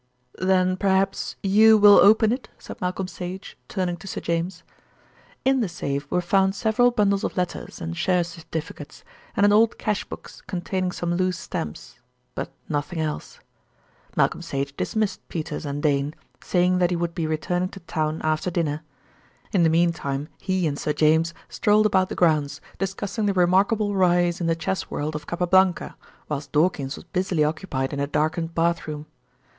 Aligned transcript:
"Then 0.39 0.77
perhaps 0.77 1.35
you 1.43 1.77
will 1.77 1.99
open 1.99 2.31
it?" 2.31 2.49
said 2.57 2.81
Malcolm 2.81 3.07
Sage, 3.07 3.55
turning 3.69 3.97
to 3.97 4.07
Sir 4.07 4.19
James. 4.19 4.63
In 5.45 5.59
the 5.59 5.69
safe 5.69 6.09
were 6.09 6.21
found 6.21 6.55
several 6.55 6.89
bundles 6.89 7.23
of 7.23 7.37
letters 7.37 7.79
and 7.79 7.95
share 7.95 8.23
certificates, 8.23 9.03
and 9.37 9.45
an 9.45 9.53
old 9.53 9.77
cash 9.77 10.03
box 10.05 10.41
containing 10.47 10.91
some 10.91 11.13
loose 11.13 11.37
stamps; 11.37 11.99
but 12.33 12.51
nothing 12.67 12.99
else. 12.99 13.39
Malcolm 14.17 14.41
Sage 14.41 14.75
dismissed 14.75 15.21
Peters 15.29 15.67
and 15.67 15.83
Dane, 15.83 16.15
saying 16.43 16.79
that 16.79 16.89
he 16.89 16.95
would 16.95 17.13
be 17.13 17.27
returning 17.27 17.69
to 17.69 17.79
town 17.81 18.21
after 18.23 18.49
dinner. 18.49 18.81
In 19.51 19.61
the 19.61 19.69
meantime 19.69 20.29
he 20.39 20.65
and 20.65 20.79
Sir 20.79 20.93
James 20.93 21.31
strolled 21.47 21.85
about 21.85 22.09
the 22.09 22.15
grounds, 22.15 22.59
discussing 22.79 23.27
the 23.27 23.33
remarkable 23.33 23.93
rise 23.95 24.41
in 24.41 24.47
the 24.47 24.55
chess 24.55 24.89
world 24.89 25.13
of 25.13 25.27
Capablanca, 25.27 25.95
whilst 26.27 26.51
Dawkins 26.51 26.95
was 26.95 27.05
busily 27.05 27.43
occupied 27.43 27.93
in 27.93 27.99
a 27.99 28.07
darkened 28.07 28.55
bath 28.55 28.87
room. 28.87 29.05